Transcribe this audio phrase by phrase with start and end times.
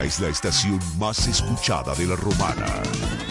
[0.00, 2.66] Es la estación más escuchada de la romana.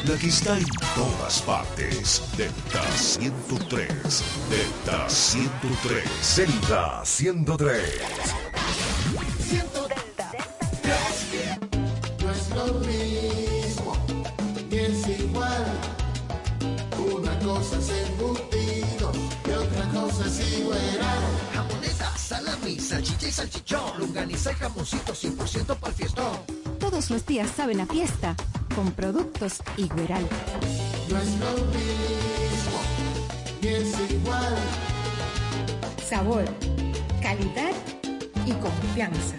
[0.03, 2.21] La que está en todas partes.
[2.35, 3.87] Delta 103.
[4.49, 6.35] Delta 103.
[6.35, 8.01] Delta 103.
[12.19, 13.95] No es lo mismo,
[14.69, 15.65] ni es igual.
[17.15, 19.13] Una cosa es embutido
[19.45, 20.41] y otra cosa es.
[21.53, 23.99] Jamoneta, salami, salchicha y salchichón.
[23.99, 26.56] Lunganiza y jamoncito 100% para el fiestón.
[26.97, 28.35] Todos los días saben a fiesta
[28.73, 30.27] con productos Igueral.
[31.11, 32.79] No es lo mismo,
[33.61, 34.55] ni es igual.
[36.03, 36.45] Sabor,
[37.21, 37.71] calidad
[38.47, 39.35] y confianza.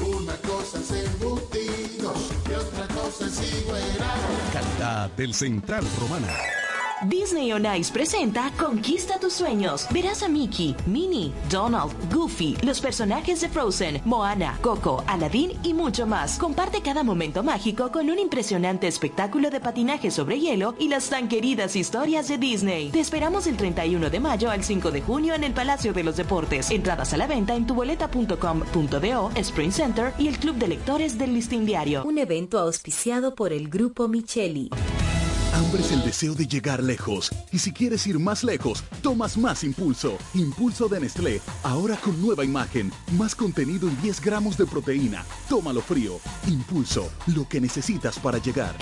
[0.00, 2.14] Una cosa es embutido
[2.48, 3.82] y otra cosa es igual.
[4.54, 6.32] Calidad del Central Romana.
[7.06, 9.86] Disney on Ice presenta Conquista tus sueños.
[9.90, 16.06] Verás a Mickey, Minnie, Donald, Goofy, los personajes de Frozen, Moana, Coco, Aladdin y mucho
[16.06, 16.38] más.
[16.38, 21.28] Comparte cada momento mágico con un impresionante espectáculo de patinaje sobre hielo y las tan
[21.28, 22.90] queridas historias de Disney.
[22.90, 26.16] Te esperamos el 31 de mayo al 5 de junio en el Palacio de los
[26.16, 26.70] Deportes.
[26.70, 31.64] Entradas a la venta en tuboleta.com.do, Spring Center y el Club de Lectores del Listín
[31.64, 32.02] Diario.
[32.04, 34.70] Un evento auspiciado por el Grupo Micheli.
[35.58, 37.32] Hambre es el deseo de llegar lejos.
[37.50, 40.16] Y si quieres ir más lejos, tomas más impulso.
[40.34, 45.24] Impulso de Nestlé, ahora con nueva imagen, más contenido y 10 gramos de proteína.
[45.48, 46.20] Tómalo frío.
[46.46, 48.76] Impulso, lo que necesitas para llegar.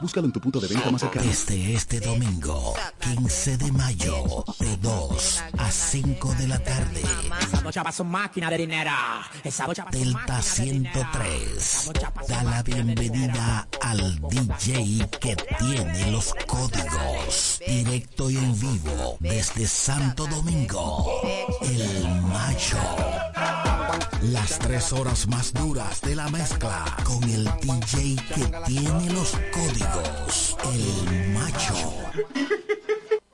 [0.00, 1.26] Búscalo en tu punto de venta más cercano.
[1.26, 7.02] Desde este domingo, 15 de mayo, de 2 a 5 de la tarde.
[9.90, 11.90] Delta 103
[12.28, 17.60] da la bienvenida al DJ que tiene los códigos.
[17.66, 21.22] Directo y en vivo desde Santo Domingo,
[21.62, 22.78] el macho.
[24.22, 30.56] Las tres horas más duras de la mezcla con el DJ que tiene los códigos,
[30.64, 31.94] el macho.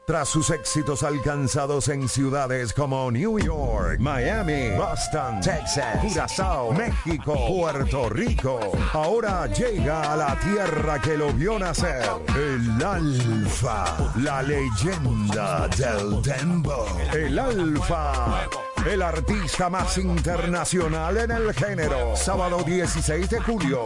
[0.06, 8.10] Tras sus éxitos alcanzados en ciudades como New York, Miami, Boston, Texas, Curazao, México, Puerto
[8.10, 8.60] Rico,
[8.92, 12.04] ahora llega a la tierra que lo vio nacer,
[12.36, 18.46] el Alfa, la leyenda del Dembo, el Alfa.
[18.86, 22.14] El artista más internacional en el género.
[22.14, 23.84] Sábado 16 de julio.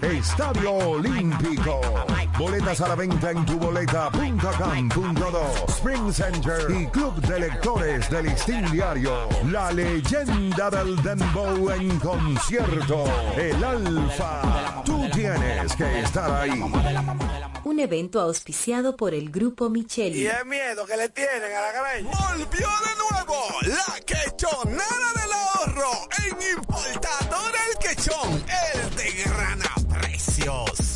[0.00, 1.82] Estadio Olímpico.
[2.38, 5.66] Boletas a la venta en tuboleta.com.do.
[5.68, 9.28] Spring Center y Club de Lectores del Listín Diario.
[9.50, 13.04] La leyenda del Dembow en concierto.
[13.36, 14.82] El Alfa.
[14.82, 16.64] Tú tienes que estar ahí.
[17.68, 20.22] Un evento auspiciado por el Grupo Micheli.
[20.22, 22.10] Y el miedo que le tienen a la careña.
[22.10, 28.42] Volvió de nuevo la quechonera del ahorro en Importador El Quechón,
[28.72, 29.60] el de gran
[30.00, 30.87] precios.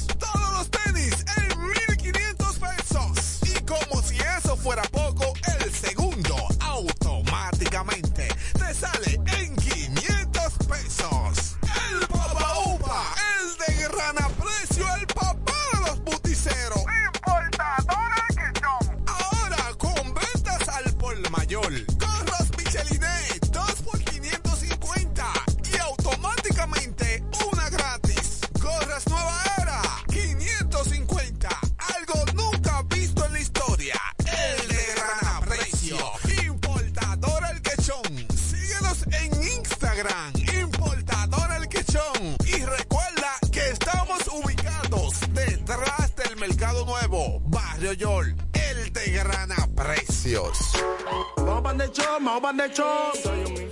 [51.72, 53.22] Vamos pan de chon, vamos pan de chon.
[53.22, 53.71] Soy un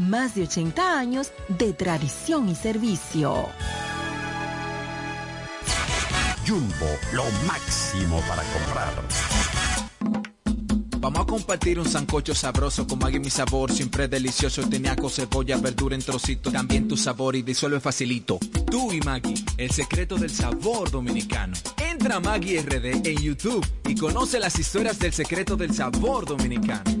[0.00, 3.46] más de 80 años de tradición y servicio.
[6.46, 8.94] Jumbo, lo máximo para comprar.
[10.98, 15.94] Vamos a compartir un sancocho sabroso con Maggie mi sabor, siempre delicioso, teniaco, cebolla, verdura
[15.94, 18.38] en trocitos, también tu sabor y disuelve facilito.
[18.70, 21.56] Tú y Maggie, el secreto del sabor dominicano.
[21.78, 27.00] Entra a Maggie RD en YouTube y conoce las historias del secreto del sabor dominicano.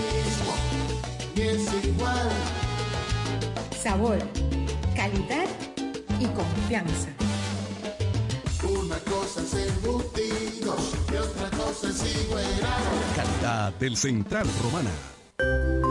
[1.41, 2.29] ni es igual.
[3.81, 4.17] Sabor,
[4.95, 5.47] calidad
[6.19, 7.09] y confianza.
[8.63, 12.45] Una cosa es embutidos y otra cosa es igual.
[13.15, 15.90] Calidad del Central Romana.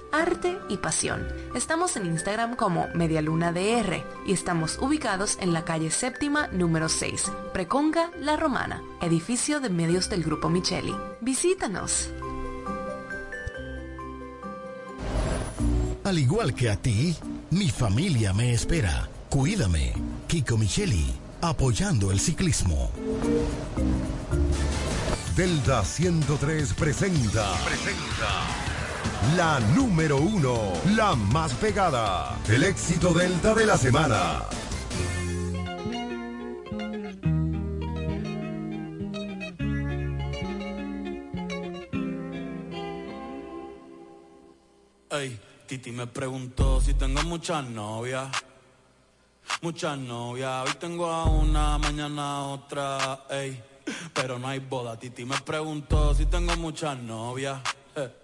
[0.11, 1.27] arte y pasión.
[1.55, 7.31] Estamos en Instagram como Medialuna DR y estamos ubicados en la calle séptima número 6,
[7.53, 10.95] Preconga La Romana, edificio de medios del Grupo Micheli.
[11.21, 12.09] Visítanos.
[16.03, 17.15] Al igual que a ti,
[17.51, 19.07] mi familia me espera.
[19.29, 19.93] Cuídame.
[20.27, 22.91] Kiko Micheli, apoyando el ciclismo.
[25.35, 27.53] Delta 103 presenta.
[27.63, 28.60] Presenta.
[29.35, 32.37] La número uno, la más pegada.
[32.49, 34.43] El éxito Delta de la semana.
[45.11, 48.29] Ey, Titi me preguntó si tengo muchas novias.
[49.61, 50.67] Muchas novias.
[50.67, 53.25] Hoy tengo a una, mañana a otra.
[53.29, 53.61] Ey,
[54.13, 54.97] pero no hay boda.
[54.97, 57.59] Titi me preguntó si tengo muchas novias.
[57.95, 58.20] Eh,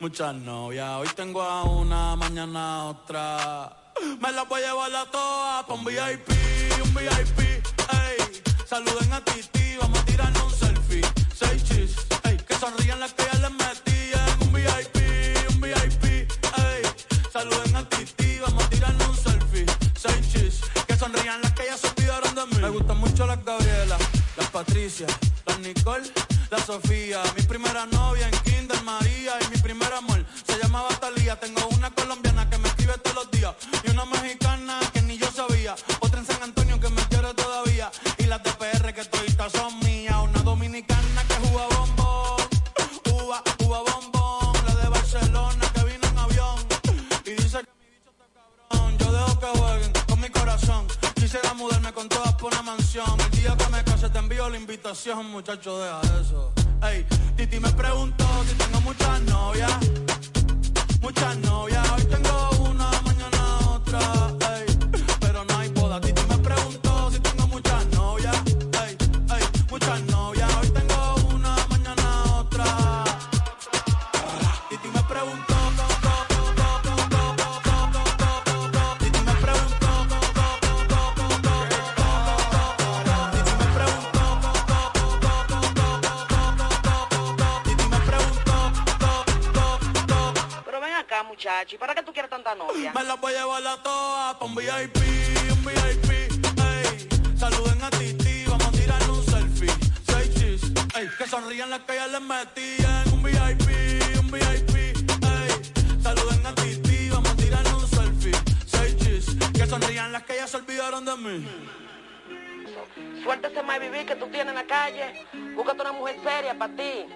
[0.00, 0.88] Muchas novias.
[1.00, 3.76] Hoy tengo a una, mañana otra.
[4.20, 6.28] Me las voy a llevar a todas pa' un VIP,
[6.84, 7.40] un VIP.
[7.40, 11.02] Ey, saluden a Titi, vamos a tirarnos un selfie.
[11.34, 16.04] Seis chis, ey, que sonrían las que ya les metí en un VIP, un VIP.
[16.04, 16.82] Ey,
[17.32, 19.66] saluden a Titi, vamos a tirarnos un selfie.
[19.96, 22.62] Seis chis, que sonrían las que ya se olvidaron de mí.
[22.62, 23.98] Me gustan mucho las Gabriela,
[24.36, 25.08] las Patricia,
[25.44, 26.08] las Nicole,
[26.52, 27.20] la Sofía.
[27.36, 27.97] Mi primera novia
[33.84, 35.74] y una mexicana que ni yo sabía.
[36.00, 39.78] Otra en San Antonio que me quiere todavía y las de PR que toditas son
[39.80, 40.16] mías.
[40.22, 42.40] Una dominicana que juega bombón,
[43.12, 44.52] uva, uva bombón.
[44.66, 46.58] La de Barcelona que vino en avión
[47.24, 48.98] y dice que mi bicho está cabrón.
[48.98, 50.86] Yo dejo que jueguen con mi corazón.
[51.14, 53.20] Quisiera mudarme con todas por una mansión.
[53.20, 56.52] El día que me case te envío la invitación, muchacho, deja eso.
[56.82, 57.04] Ey,
[57.36, 59.72] Titi me preguntó si tengo muchas novias.
[61.00, 64.34] Muchas novias, hoy tengo una, mañana otra.
[91.48, 91.76] Muchacho.
[91.76, 92.92] ¿Y para qué tú quieres tanta novia?
[92.92, 94.96] Me la voy a llevar a todas pa' un VIP,
[95.50, 97.08] un VIP, ey.
[97.36, 99.72] Saluden a Titi, vamos a tirar un selfie.
[100.06, 100.62] Seis chis,
[100.94, 101.08] ey.
[101.16, 103.08] Que sonrían las que ya les metían.
[103.12, 103.68] Un VIP,
[104.20, 106.02] un VIP, ey.
[106.02, 108.32] Saluden a Titi, vamos a tirar un selfie.
[108.66, 111.48] Seis chis, que sonrían las que ya se olvidaron de mí.
[113.22, 115.26] Suerte ese más vivir que tú tienes en la calle.
[115.54, 117.06] Búscate una mujer seria para ti.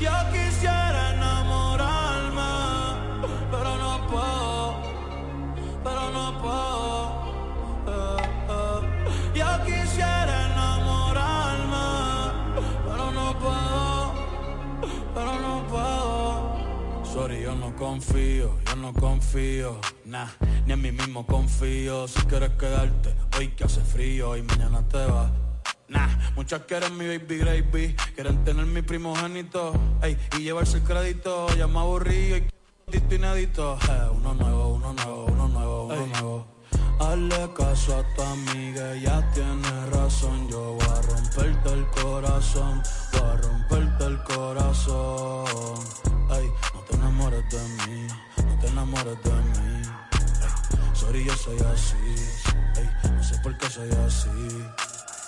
[0.00, 0.83] Yo quisiera
[4.14, 4.76] puedo,
[5.82, 6.88] pero no puedo.
[7.94, 8.22] eh,
[8.54, 8.80] eh.
[9.34, 11.86] Yo quisiera enamorarme,
[12.86, 14.12] pero no puedo,
[15.14, 17.04] pero no puedo.
[17.12, 20.28] Sorry, yo no confío, yo no confío, nah,
[20.66, 22.06] ni en mí mismo confío.
[22.06, 25.30] Si quieres quedarte, hoy que hace frío y mañana te vas.
[25.88, 31.48] Nah, muchas quieren mi baby gravy, quieren tener mi primogénito, ey, y llevarse el crédito,
[31.56, 32.46] ya me aburrí
[32.90, 33.78] tito inédito.
[33.88, 36.46] Eh, uno nuevo, uno nuevo, uno nuevo, uno nuevo.
[36.98, 43.20] Hazle caso a tu amiga, ella tiene razón, yo voy a romperte el corazón, voy
[43.20, 45.84] a romperte el corazón.
[46.30, 48.06] Ey, no te enamores de mí,
[48.46, 49.82] no te enamores de mí.
[50.42, 52.14] Ey, sorry, yo soy así,
[52.76, 54.93] ey, no sé por qué soy así.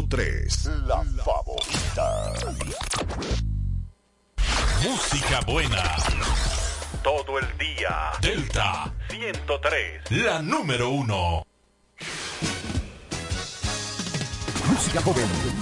[0.00, 2.32] 103, la favorita.
[4.82, 5.96] Música buena.
[7.02, 8.12] Todo el día.
[8.22, 10.10] Delta 103.
[10.22, 11.46] La número uno.
[14.68, 15.59] Música joven.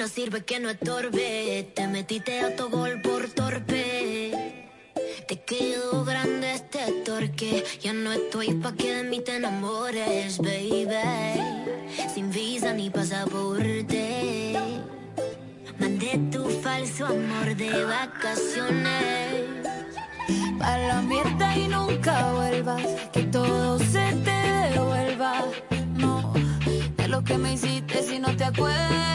[0.00, 1.70] No sirve que no estorbe.
[1.74, 4.64] Te metiste a tu gol por torpe.
[5.28, 7.62] Te quedó grande este torque.
[7.82, 10.86] Ya no estoy pa' que de mí te enamores, baby.
[12.14, 14.54] Sin visa ni pasaporte.
[15.78, 19.44] Mandé tu falso amor de vacaciones.
[20.58, 22.86] Pa' la mierda y nunca vuelvas.
[23.12, 23.78] Que todo
[27.20, 29.10] lo que me hiciste si no te acuerdas.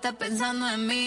[0.00, 0.99] Estás pensando en mí.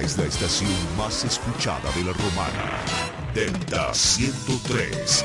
[0.00, 2.64] Es la estación más escuchada de la romana.
[3.32, 5.22] Delta 103.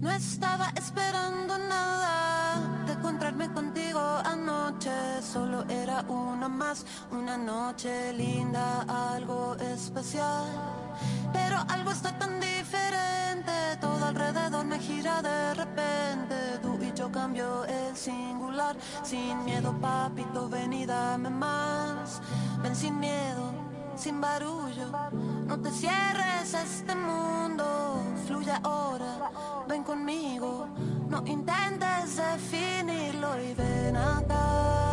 [0.00, 4.90] No estaba esperando nada de encontrarme contigo anoche.
[5.22, 8.82] Solo era una más, una noche linda,
[9.14, 10.45] algo especial.
[19.06, 22.20] Sin miedo, papito, ven y dame más.
[22.60, 23.52] Ven sin miedo,
[23.94, 24.90] sin barullo,
[25.46, 29.30] no te cierres a este mundo, fluye ahora,
[29.68, 30.66] ven conmigo,
[31.08, 34.85] no intentes definirlo y ven acá,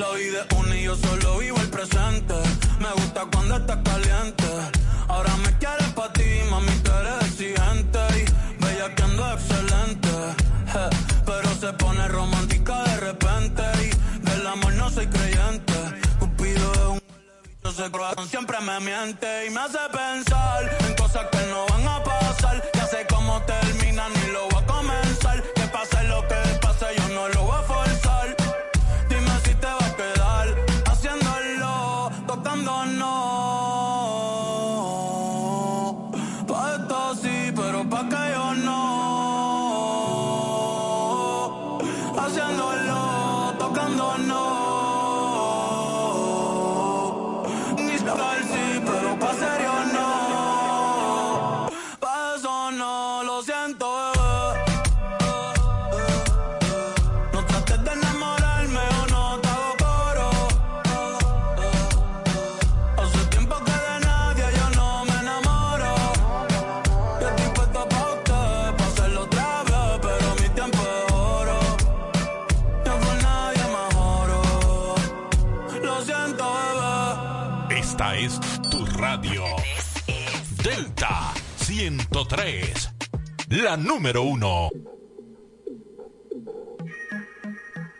[0.00, 2.32] La vida es una y yo solo vivo el presente.
[2.78, 4.46] Me gusta cuando estás caliente.
[5.08, 7.98] Ahora me quieres pa' ti, mami, tú eres exigente.
[8.16, 10.08] Y bella que ando excelente.
[11.26, 13.62] Pero se pone romántica de repente.
[13.84, 15.74] Y del amor no soy creyente.
[16.18, 17.00] Cupido es un
[17.62, 17.90] yo sé
[18.26, 22.70] siempre me miente y me hace pensar en cosas que no van a pasar.
[22.72, 24.49] Ya sé cómo termina, ni lo
[82.24, 82.90] 103.
[83.48, 84.68] La número uno.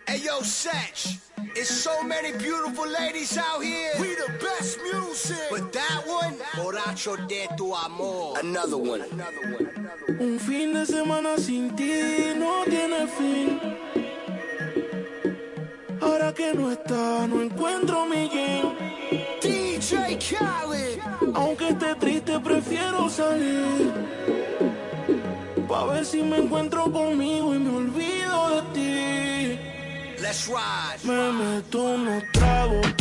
[0.07, 1.19] Hey yo, Satch.
[1.57, 3.93] It's so many beautiful ladies out here.
[3.99, 5.39] We the best music.
[5.51, 8.39] But that one, Borracho de tu amor.
[8.39, 9.05] Another one.
[10.19, 13.61] Un fin de semana sin ti no tiene fin.
[16.01, 19.00] Ahora que no está, no encuentro mi game.
[19.81, 21.01] DJ Khaled.
[21.35, 23.91] Aunque esté triste, prefiero salir.
[25.67, 29.59] Pa' ver si me encuentro conmigo y me olvido de ti.
[30.21, 31.01] Let's ride.
[31.03, 33.00] Me meto unos tragos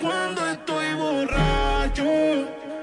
[0.00, 2.04] cuando estoy borracho.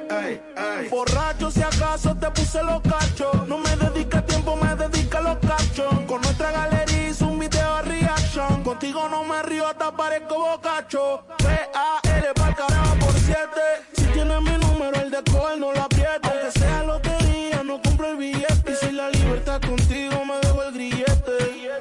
[0.09, 0.87] Ay, ay.
[0.89, 3.47] Borracho si acaso te puse los cachos.
[3.47, 5.93] No me dedica tiempo, me dedica los cachos.
[6.07, 8.63] Con nuestra galería hice un video reaction.
[8.63, 11.23] Contigo no me río, hasta parezco bocacho.
[11.37, 13.65] P-A-L pa'l carajo por siete.
[13.93, 16.21] Si tienes mi número, el de coger no lo apriete.
[16.23, 18.71] Aunque sea lotería, no compro el billete.
[18.71, 21.71] Y si la libertad contigo me dejo el grillete.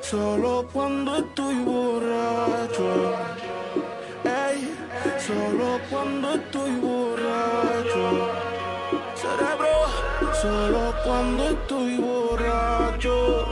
[0.00, 3.35] Solo cuando estoy borracho.
[5.90, 8.28] Cuando estoy borracho.
[9.14, 9.68] Cerebro,
[10.40, 13.46] solo cuando estoy borracho.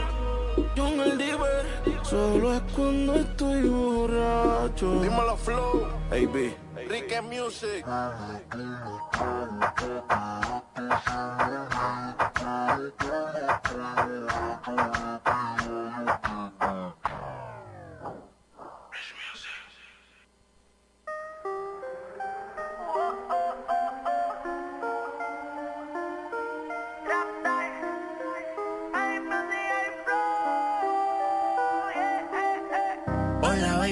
[0.75, 1.65] John el Diver,
[2.03, 5.01] solo es cuando estoy borracho.
[5.01, 5.87] Dímelo, Flow.
[6.11, 6.55] AB.
[6.89, 7.85] Rique Music.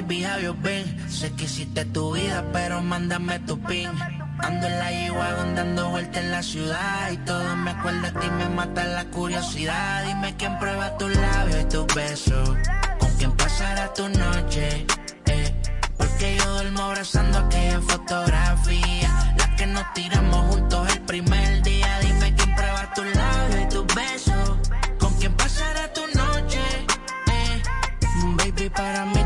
[0.07, 0.83] Baby?
[1.09, 3.89] Sé que hiciste tu vida, pero mándame tu pin.
[4.39, 8.29] Ando en la G-Wagon dando vueltas en la ciudad Y todo me acuerda de ti,
[8.29, 12.49] me mata la curiosidad Dime quién prueba tus labios y tus besos
[12.99, 14.85] Con quién pasará tu noche
[15.27, 15.61] eh.
[15.97, 22.33] Porque yo duermo abrazando aquella fotografía La que nos tiramos juntos el primer día Dime
[22.35, 24.57] quién prueba tus labios y tus besos
[24.99, 26.59] Con quién pasará tu noche
[27.27, 27.61] eh.
[28.37, 29.22] Baby, para mí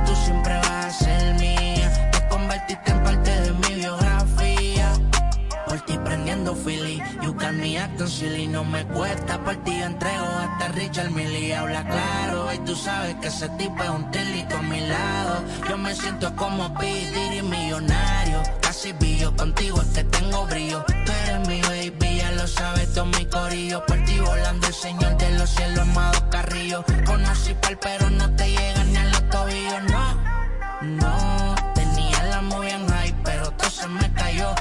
[7.53, 8.45] Me acting silly.
[8.45, 11.55] No me cuesta, por ti entrego hasta Richard Millie.
[11.55, 15.43] Habla claro, y tú sabes que ese tipo es un tilito a mi lado.
[15.69, 17.37] Yo me siento como P.
[17.37, 18.43] y millonario.
[18.61, 20.83] Casi billo, contigo es que tengo brillo.
[21.05, 23.85] Tú eres mi baby, ya lo sabes, todo mi corillo.
[23.85, 26.83] Por ti volando el señor de los cielos, amado Carrillo.
[27.05, 30.37] Conocí pal, pero no te llega ni a los tobillos, no.
[30.81, 34.53] No, tenía la muy en high, pero todo se me cayó.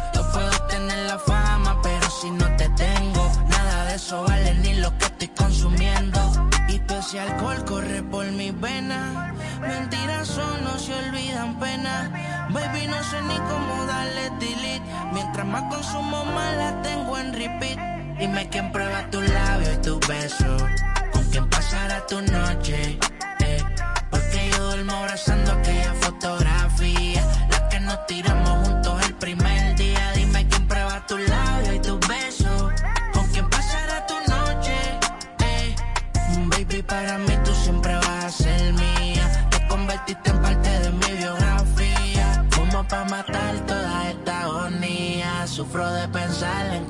[2.21, 6.19] Si no te tengo, nada de eso vale ni lo que estoy consumiendo.
[6.69, 9.33] Y todo ese alcohol corre por mis venas.
[9.61, 12.11] Mentiras son, no se olvidan pena.
[12.51, 14.83] Baby, no sé ni cómo darle delete.
[15.13, 17.79] Mientras más consumo, más la tengo en repeat.
[18.19, 20.63] Dime quién prueba tus labios y tus besos.
[21.13, 22.99] Con quién pasará tu noche.
[23.41, 23.63] eh.
[24.11, 27.23] Porque yo duermo abrazando aquella fotografía.
[27.51, 28.66] La que nos tiramos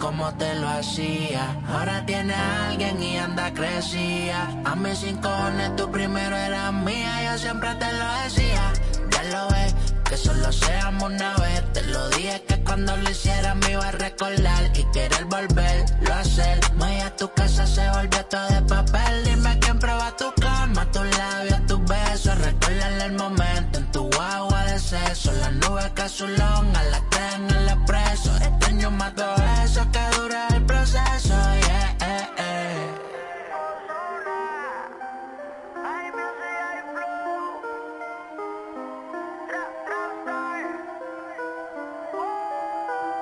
[0.07, 1.57] cómo te lo hacía.
[1.69, 4.49] Ahora tiene a alguien y anda crecía.
[4.65, 5.29] A mis cinco
[5.77, 7.13] tú primero eras mía.
[7.25, 8.73] Yo siempre te lo decía.
[9.11, 9.75] Ya lo ves,
[10.09, 11.73] que solo seamos una vez.
[11.73, 16.21] Te lo dije que cuando lo hiciera me iba a recordar y querer volverlo a
[16.21, 16.61] hacer.
[16.75, 19.25] Maya, tu casa se volvió todo de papel.
[19.25, 22.39] Dime quién prueba tu cama, tus labios, tus besos.
[22.39, 25.33] Recuérdale el momento en tu agua de sexo.
[25.33, 28.31] Las nubes que azulón a la que en el expreso.
[28.37, 29.36] Extraño más todo
[29.85, 32.95] que dura el proceso, yeah, eh, eh.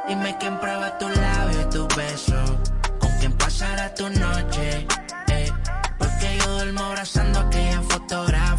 [0.07, 2.37] Dime quién prueba tu labio y tu beso,
[3.01, 4.87] con quién pasará tu noche.
[5.29, 5.53] Eh.
[5.99, 8.54] Porque yo duermo abrazando aquella fotografía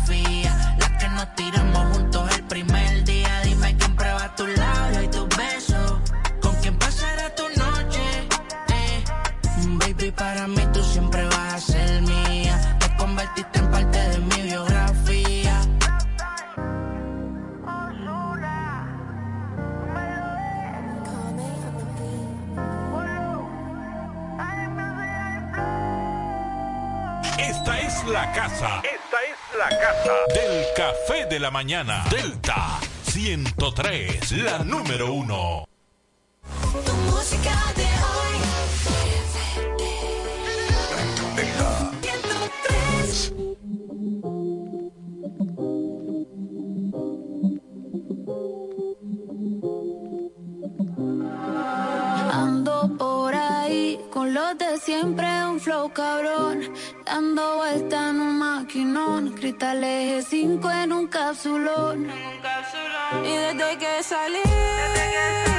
[10.15, 12.77] para mí tú siempre vas a ser mía.
[12.79, 15.61] Te convertiste en parte de mi biografía.
[27.37, 28.81] Esta es la casa.
[28.83, 32.05] Esta es la casa del café de la mañana.
[32.09, 35.67] Delta 103, la número uno.
[36.85, 38.14] Tu música de hoy.
[54.53, 56.61] de siempre, un flow cabrón.
[57.05, 59.33] Dando vuelta en un maquinón.
[59.33, 62.07] Cristales 5 en un capsulón.
[63.23, 63.31] Y.
[63.31, 65.54] Desde que salí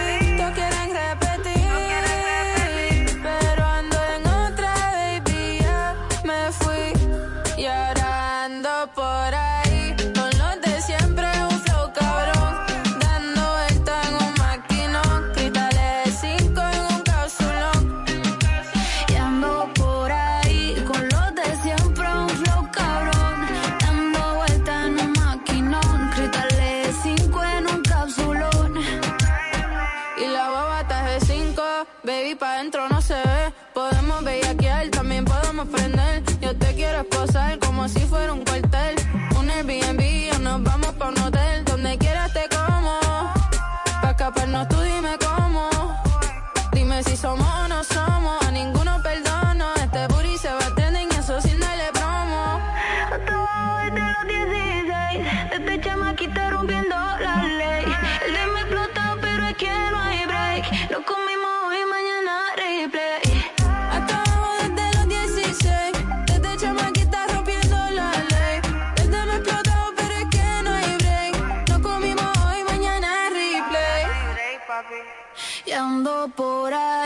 [76.28, 77.05] por ahí.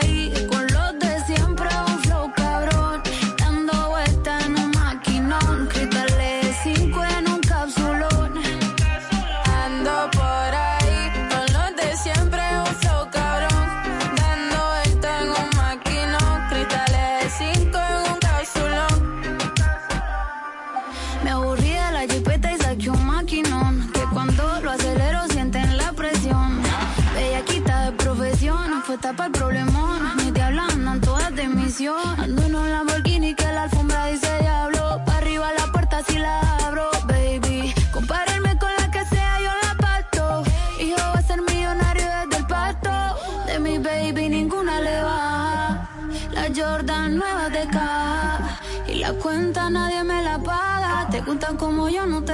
[51.61, 52.30] como yo no te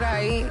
[0.00, 0.50] por ahí.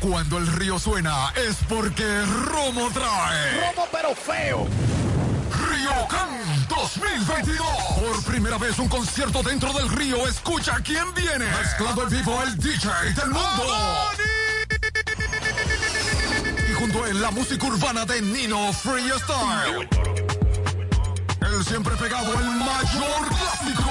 [0.00, 3.60] Cuando el río suena es porque Romo trae.
[3.60, 4.66] Romo pero feo.
[5.68, 7.66] Río Can 2022.
[8.00, 10.26] Por primera vez un concierto dentro del río.
[10.26, 11.44] Escucha quién viene.
[11.44, 13.66] Mezclado en vivo el DJ del mundo.
[16.66, 19.86] Y junto a él la música urbana de Nino Freestyle.
[21.42, 23.90] El siempre pegado, el mayor clásico.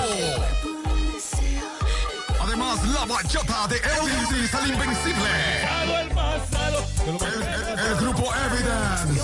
[2.41, 5.98] Además, la bachata de Elvis, el invencible.
[7.05, 9.21] El, grupo Evidence.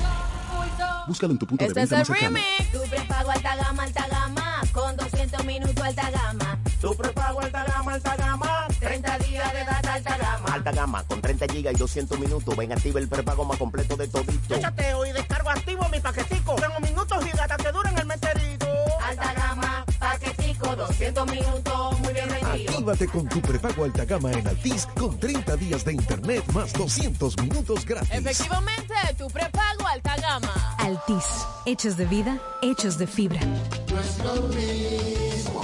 [1.07, 2.43] Búscalo en tu punto Este de es venta el más.
[2.73, 4.63] Tu prepago alta gama, alta gama.
[4.73, 6.46] Con 200 minutos alta gama.
[6.81, 8.69] Tu prepago alta gama, alta gama.
[8.79, 10.53] 30 días de data alta gama.
[10.53, 12.57] Alta gama, con 30 gigas y 200 minutos.
[12.57, 14.55] Ven, activa el prepago más completo de todito.
[14.55, 16.55] Yo chateo y descargo activo mi paquetico.
[16.57, 18.67] Tengo minutos y data que duran el meterito.
[19.05, 22.71] Alta gama, paquetico, 200 minutos, muy bien vendido.
[22.71, 27.37] Actívate con tu prepago alta gama en Altis con 30 días de internet más 200
[27.39, 28.11] minutos gratis.
[28.13, 30.77] Efectivamente, tu prepago alta gama.
[30.79, 33.41] Altis, hechos de vida, hechos de fibra.
[33.41, 35.63] No es lo mismo,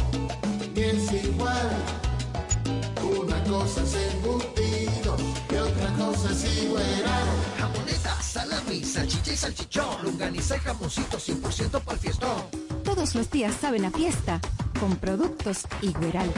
[0.82, 1.70] ni es igual.
[3.20, 5.16] Una cosa es embutido
[5.50, 7.04] y otra cosa es igual.
[7.58, 10.02] Jamoneta, salami, salchicha y salchichón.
[10.02, 12.42] Lunganiza y jamoncito 100% para el fiestón.
[12.84, 14.40] Todos los días saben a fiesta
[14.80, 16.30] con productos Igueral.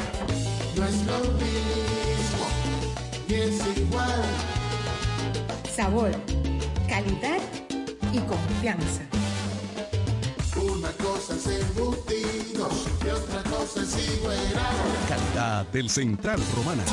[0.77, 2.47] No es lo mismo,
[3.29, 4.23] ni es igual.
[5.75, 6.11] Sabor,
[6.89, 7.41] calidad
[8.13, 9.03] y confianza.
[10.57, 14.37] Una cosa es embutido y otra cosa es igual.
[15.09, 16.85] Calidad del Central Romana.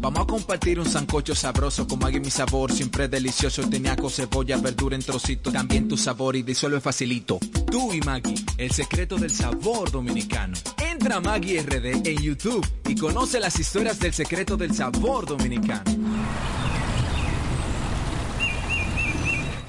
[0.00, 4.94] Vamos a compartir un sancocho sabroso con Maggie mi sabor, siempre delicioso, teniaco, cebolla, verdura
[4.94, 7.38] en trocitos, también tu sabor y disuelve facilito.
[7.70, 10.56] Tú y Maggie, el secreto del sabor dominicano.
[10.78, 15.90] Entra a Maggie RD en YouTube y conoce las historias del secreto del sabor dominicano.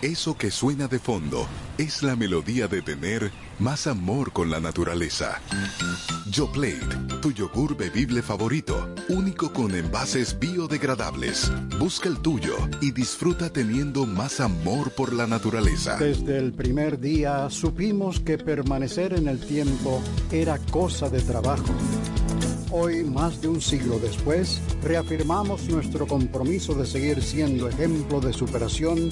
[0.02, 1.46] Eso que suena de fondo
[1.78, 5.42] es la melodía de tener más amor con la naturaleza.
[6.32, 11.52] Yoplait, tu yogur bebible favorito, único con envases biodegradables.
[11.80, 15.98] Busca el tuyo y disfruta teniendo más amor por la naturaleza.
[15.98, 21.74] Desde el primer día supimos que permanecer en el tiempo era cosa de trabajo.
[22.72, 29.12] Hoy, más de un siglo después, reafirmamos nuestro compromiso de seguir siendo ejemplo de superación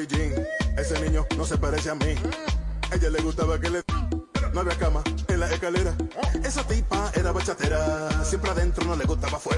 [0.00, 2.14] Ese niño no se parece a mí.
[2.90, 3.82] A ella le gustaba que le...
[4.54, 5.94] No había cama en la escalera.
[6.42, 8.24] Esa tipa era bachatera.
[8.24, 9.49] Siempre adentro no le gustaba afuera.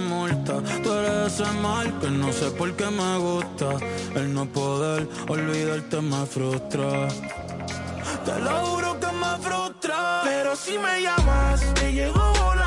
[0.00, 0.60] multa.
[0.82, 3.68] Tú eres ese mal que no sé por qué me gusta.
[4.14, 7.08] El no poder olvidarte me frustra.
[8.24, 10.20] Te lo juro que me frustra.
[10.24, 12.59] Pero si me llamas, te llego volando.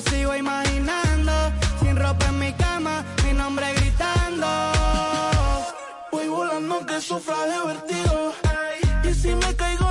[0.00, 1.32] Sigo imaginando,
[1.78, 4.46] sin ropa en mi cama, mi nombre gritando.
[6.10, 8.32] Voy volando que sufra de divertido.
[9.04, 9.89] Y si me caigo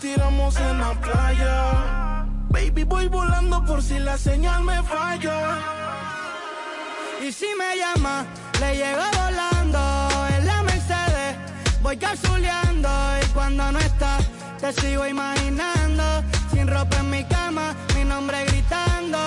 [0.00, 2.26] tiramos en la playa.
[2.50, 5.58] Baby, voy volando por si la señal me falla.
[7.20, 8.24] Y si me llama,
[8.60, 11.36] le llego volando en la Mercedes.
[11.82, 12.88] Voy capsuleando
[13.22, 14.18] y cuando no está,
[14.60, 16.04] te sigo imaginando.
[16.52, 19.18] Sin ropa en mi cama, mi nombre gritando.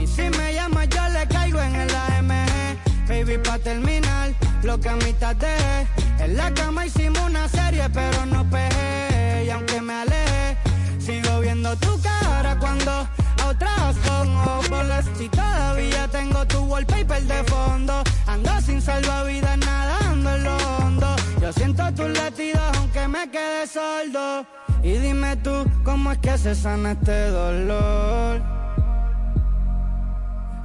[0.00, 3.08] Y si me llama, yo le caigo en el AMG.
[3.08, 4.30] Baby, pa' terminar
[4.62, 5.86] lo que a mitad dejé.
[6.18, 9.44] En la cama hicimos una serie, pero no pegué.
[9.46, 10.56] Y aunque me alejé,
[10.98, 15.06] sigo viendo tu cara cuando a otras pongo bolas.
[15.16, 21.16] Si todavía tengo tu wallpaper de fondo, ando sin salvavidas nadando en lo hondo.
[21.40, 24.46] Yo siento tus latidos aunque me quede sordo.
[24.82, 28.40] Y dime tú, ¿cómo es que se sana este dolor?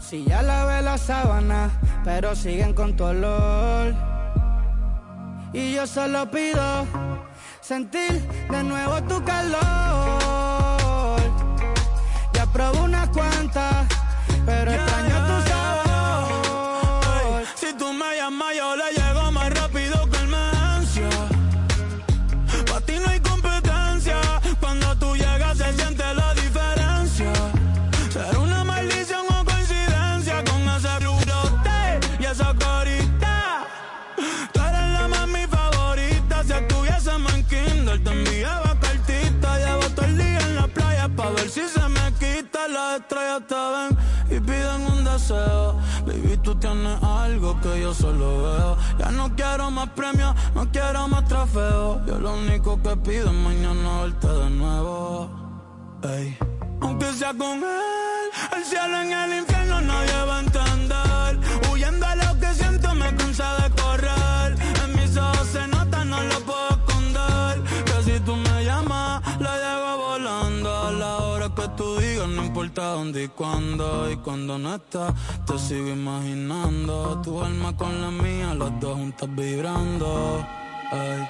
[0.08, 1.72] Si ya lavé la sábana,
[2.04, 3.96] pero siguen con tu olor.
[5.52, 6.86] Y yo solo pido
[7.60, 9.58] sentir de nuevo tu calor.
[12.34, 13.88] Ya probé unas cuantas,
[14.46, 15.35] pero extraño tu
[45.16, 45.76] deseo.
[46.06, 48.78] Baby, tú tienes algo que yo solo veo.
[49.00, 52.06] Ya no quiero más premios, no quiero más trofeos.
[52.06, 55.30] Yo lo único que pido es mañana verte de nuevo.
[56.04, 56.38] Ey.
[56.82, 61.32] Aunque sea con él, el cielo en el infierno nadie va a entender.
[61.72, 63.70] Huyendo a lo que siento me cansa de
[72.56, 74.10] importa dónde y cuándo.
[74.10, 75.14] Y cuando no estás,
[75.46, 77.22] te sigo imaginando.
[77.22, 80.48] Tu alma con la mía, las dos juntas vibrando.
[80.94, 81.28] Ey.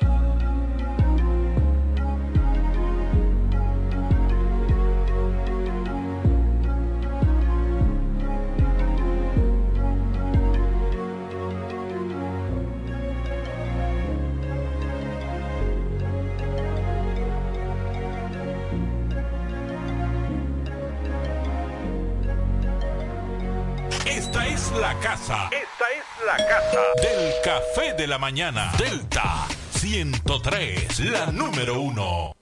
[24.79, 25.49] La casa.
[25.51, 28.71] Esta es la casa del café de la mañana.
[28.77, 32.33] Delta 103, la número uno.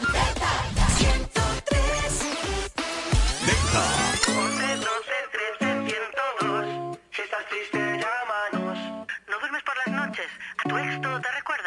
[0.00, 0.48] Delta.
[4.28, 4.88] 11, 12,
[5.58, 6.98] 13, 102.
[7.10, 8.78] Si estás triste, llámanos.
[9.28, 10.26] ¿No duermes por las noches?
[10.58, 11.30] ¿A tu ex todo te?
[11.32, 11.57] Recuerda.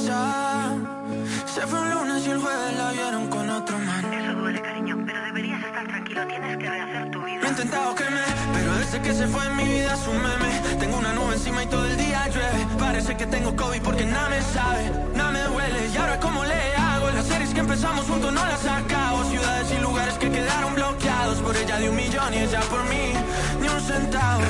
[0.00, 4.12] Se fue un lunes y el jueves la vieron con otro man.
[4.14, 6.26] Eso duele, cariño, pero deberías estar tranquilo.
[6.26, 7.40] Tienes que rehacer tu vida.
[7.40, 8.20] Lo he intentado que me,
[8.54, 10.78] pero desde que se fue en mi vida es un meme.
[10.78, 12.66] Tengo una nube encima y todo el día llueve.
[12.78, 15.88] Parece que tengo COVID porque nada me sabe, nada me duele.
[15.92, 19.24] Y ahora cómo le hago, las series que empezamos juntos no las acabo.
[19.24, 21.38] Ciudades y lugares que quedaron bloqueados.
[21.40, 23.12] Por ella de un millón y ella por mí,
[23.60, 24.40] ni un centavo.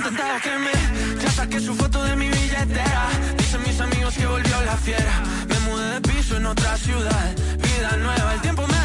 [0.00, 2.16] ¿Por qué no Lo he conoces intentado a que me, ya saqué su foto de
[2.16, 3.08] mi billetera.
[3.36, 5.22] Dicen mis amigos que volvió la fiera.
[5.48, 7.34] Me mudé de piso en otra ciudad.
[7.58, 8.77] Vida nueva, el tiempo me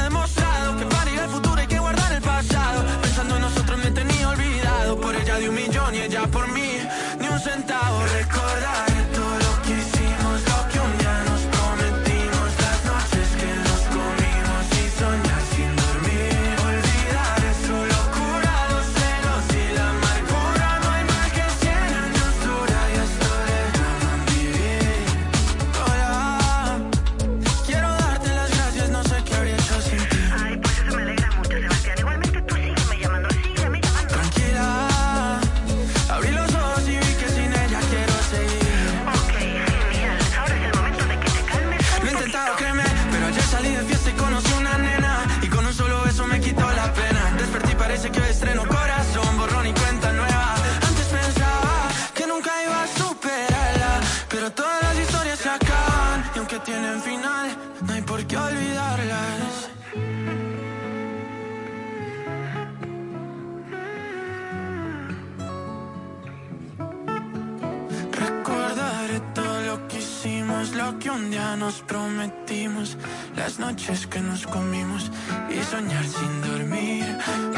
[71.73, 72.97] nos prometimos,
[73.35, 75.11] las noches que nos comimos
[75.49, 77.05] y soñar sin dormir.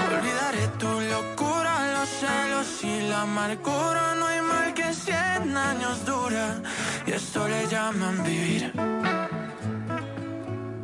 [0.07, 4.16] Olvidaré tu locura, los celos y la amargura.
[4.20, 6.61] No hay mal que cien años dura
[7.05, 8.72] y esto le llaman vivir.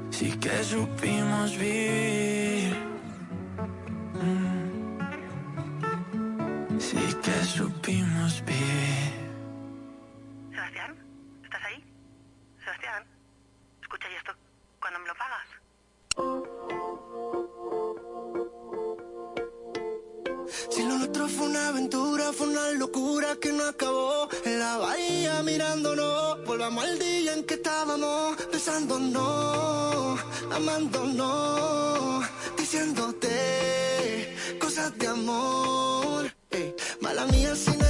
[0.09, 2.75] Sí que supimos vivir.
[4.25, 4.99] Mm.
[6.79, 9.11] Sí que supimos vivir.
[10.51, 10.91] Sebastián,
[11.45, 11.83] ¿estás ahí?
[12.63, 13.10] Sebastián.
[21.13, 24.29] fue una aventura, fue una locura que no acabó.
[24.45, 30.19] En la bahía mirándonos, volvamos al día en que estábamos besándonos,
[30.51, 32.25] amándonos,
[32.57, 36.31] diciéndote cosas de amor.
[37.01, 37.80] Mala mía sin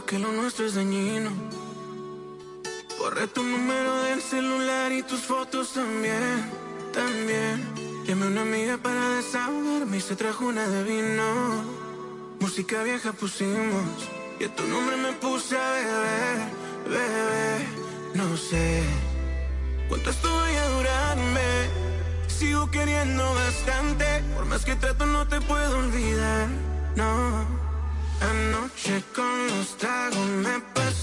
[0.00, 1.30] porque lo nuestro es dañino.
[2.98, 6.50] Borré tu número del celular y tus fotos también,
[6.90, 7.56] también.
[8.06, 11.64] Llamé a una amiga para desahogarme y se trajo una de vino.
[12.40, 16.38] Música vieja pusimos y a tu nombre me puse a beber,
[16.88, 17.60] beber.
[18.14, 18.82] No sé
[19.86, 21.48] cuánto esto vaya a durarme.
[22.26, 26.48] Sigo queriendo bastante, por más que trato no te puedo olvidar,
[26.96, 27.69] no.
[28.20, 30.99] Anoche con los tragos me pasó.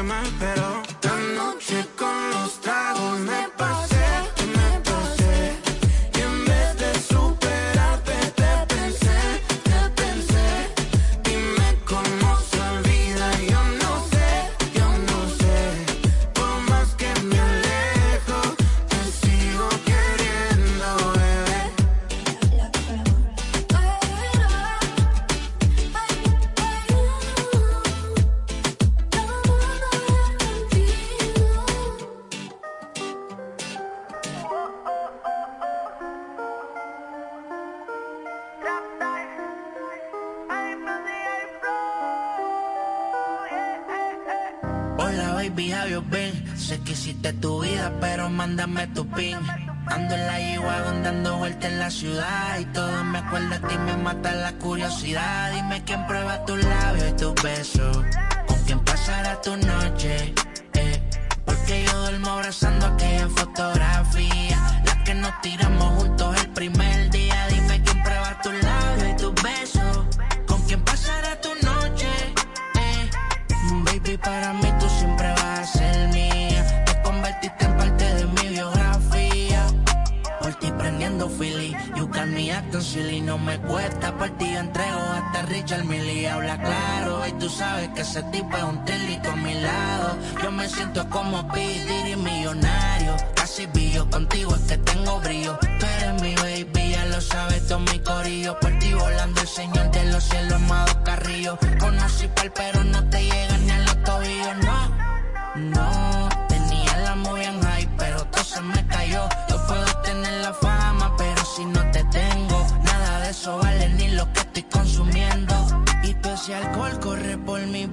[0.00, 0.99] que me esperó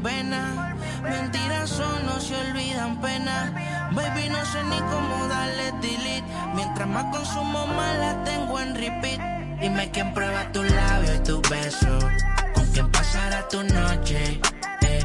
[0.01, 3.53] venas Mentiras son, no se olvidan pena.
[3.91, 6.23] Baby, no sé ni cómo darle delete.
[6.55, 9.19] Mientras más consumo, más la tengo en repeat.
[9.61, 12.03] Dime quién prueba tus labios y tus besos
[12.53, 14.39] Con quién pasará tu noche.
[14.81, 14.99] Eh.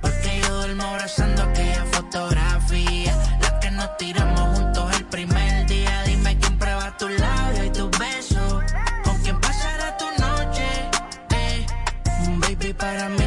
[0.00, 3.14] Porque yo duermo abrazando aquella fotografía.
[3.40, 6.02] La que nos tiramos juntos el primer día.
[6.06, 8.62] Dime quién prueba tus labios y tus besos
[9.04, 10.66] Con quién pasará tu noche.
[11.30, 11.66] Eh.
[12.40, 13.25] Baby, para mí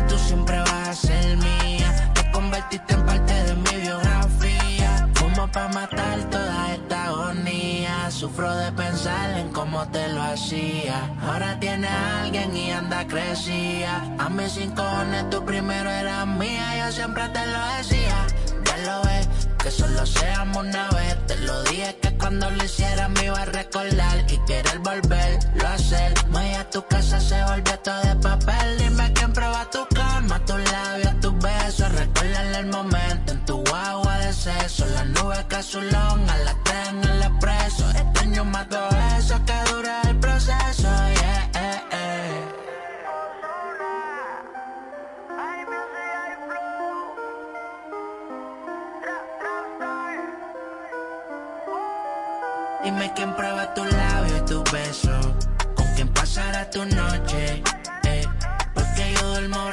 [2.69, 5.09] convertiste en parte de mi biografía.
[5.19, 8.11] Como para matar toda esta agonía.
[8.11, 11.09] Sufro de pensar en cómo te lo hacía.
[11.21, 14.03] Ahora tiene a alguien y anda crecía.
[14.19, 18.27] A mis cinco cojones tú primero eras mía Yo siempre te lo decía.
[18.65, 19.27] Ya lo ves,
[19.63, 21.17] que solo seamos una vez.
[21.27, 25.73] Te lo dije que cuando lo hiciera me iba a recordar Y querer volverlo a
[25.73, 26.13] hacer.
[26.29, 28.77] Voy a tu casa se volvió todo de papel.
[28.77, 29.88] Dime quién prueba tu
[30.39, 35.43] cama, tus labios, tus besos Recuérdale el momento en tu guagua de sexo Las nubes
[35.45, 40.19] que azulón a las tres en el expreso Extraño más todo eso que dura el
[40.19, 42.45] proceso yeah, eh, eh.
[52.83, 55.11] Dime quién prueba tu labio y tu beso
[55.75, 56.98] Con quién pasará tu noche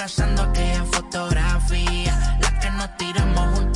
[0.07, 2.39] abrazando aquella fotografía.
[2.41, 3.76] La que nos tiramos juntos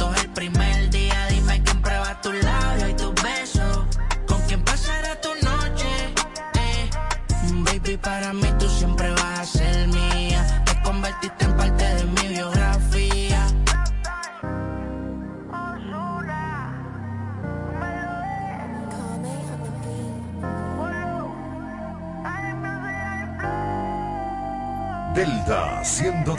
[25.21, 26.35] Delta 103.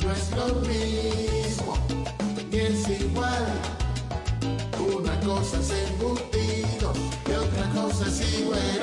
[0.00, 1.76] No es lo mismo,
[2.50, 3.46] ni es igual.
[4.96, 6.94] Una cosa es embutido
[7.28, 8.80] y otra cosa es igual.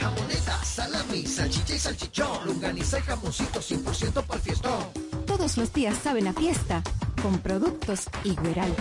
[0.00, 4.84] Jamoneta, salami, salchicha y salchichón, longaniza y jamoncito 100% para el fiestón.
[5.28, 6.82] Todos los días saben a fiesta
[7.22, 8.74] con productos Igueral.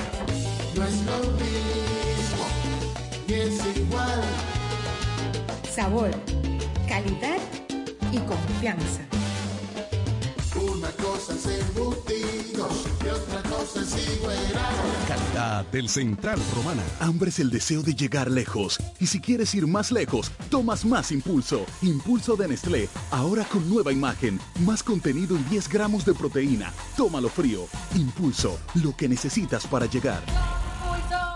[0.76, 2.48] No es lo mismo,
[3.28, 4.57] ni es igual.
[5.78, 6.10] Sabor,
[6.88, 7.38] calidad
[8.12, 9.02] y confianza.
[10.60, 14.36] Una cosa es embutidos y otra cosa es igual.
[15.08, 16.82] Calidad del Central Romana.
[17.00, 18.80] Hambre es el deseo de llegar lejos.
[19.00, 21.64] Y si quieres ir más lejos, tomas más impulso.
[21.84, 22.90] Impulso de Nestlé.
[23.12, 24.40] Ahora con nueva imagen.
[24.66, 26.74] Más contenido en 10 gramos de proteína.
[26.98, 27.68] Tómalo frío.
[27.94, 28.58] Impulso.
[28.82, 30.24] Lo que necesitas para llegar.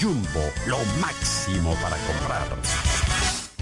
[0.00, 2.46] Jumbo, lo máximo para comprar.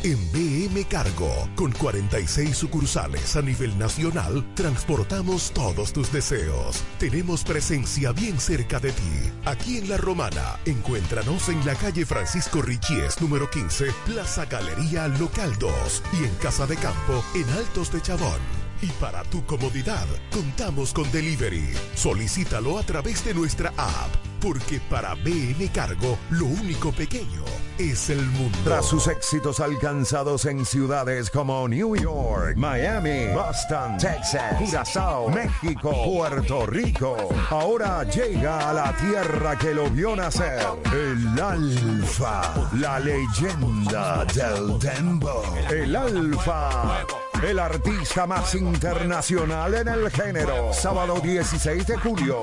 [0.04, 6.82] En BM Cargo, con 46 sucursales a nivel nacional, transportamos todos tus deseos.
[6.98, 9.32] Tenemos presencia bien cerca de ti.
[9.44, 15.56] Aquí en La Romana, encuéntranos en la calle Francisco Richies, número 15, Plaza Galería Local
[15.60, 18.61] 2 y en Casa de Campo, en Altos de Chabón.
[18.82, 21.72] Y para tu comodidad, contamos con delivery.
[21.94, 27.44] Solicítalo a través de nuestra app, porque para BN Cargo, lo único pequeño
[27.78, 28.58] es el mundo.
[28.64, 36.66] Tras sus éxitos alcanzados en ciudades como New York, Miami, Boston, Texas, Curazao, México, Puerto
[36.66, 37.16] Rico,
[37.50, 40.60] ahora llega a la tierra que lo vio nacer,
[40.92, 47.06] el Alfa, la leyenda del Dembo, el Alfa.
[47.42, 50.72] El artista más internacional en el género.
[50.72, 52.40] Sábado 16 de julio.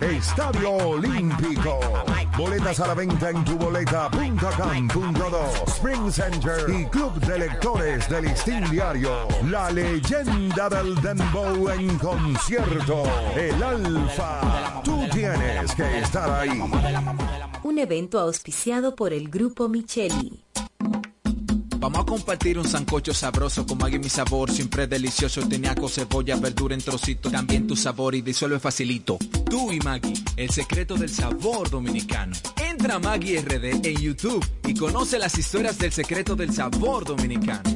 [0.00, 1.78] Estadio Olímpico.
[2.36, 5.66] Boletas a la venta en tuboleta.com.do.
[5.66, 9.28] Spring Center y Club de Lectores del Listín Diario.
[9.50, 13.02] La leyenda del Dembow en concierto.
[13.36, 14.80] El Alfa.
[14.82, 16.58] Tú tienes que estar ahí.
[17.64, 20.47] Un evento auspiciado por el Grupo Micheli.
[21.80, 26.74] Vamos a compartir un sancocho sabroso con Maggie mi sabor, siempre delicioso, teniaco, cebolla, verdura
[26.74, 29.16] en trocitos, también tu sabor y disuelve facilito.
[29.48, 32.34] Tú y Maggie, el secreto del sabor dominicano.
[32.78, 37.68] Entra a Maggie RD en YouTube y conoce las historias del secreto del sabor dominicano.